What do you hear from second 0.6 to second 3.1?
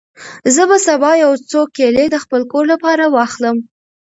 به سبا یو څو کیلې د خپل کور لپاره